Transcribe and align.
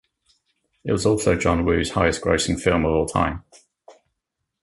It 0.83 0.91
was 0.91 1.05
also 1.05 1.35
John 1.37 1.63
Woo's 1.63 1.91
highest 1.91 2.21
grossing 2.23 2.59
film 2.59 2.85
of 2.85 2.91
all 2.91 3.05
time. 3.05 3.43